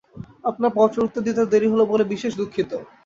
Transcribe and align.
আপনার 0.45 0.71
পত্রের 0.77 1.05
উত্তর 1.05 1.21
দিতে 1.21 1.39
এত 1.39 1.51
দেরী 1.53 1.67
হল 1.69 1.81
বলে 1.91 2.03
বিশেষ 2.13 2.31
দুঃখিত। 2.39 2.71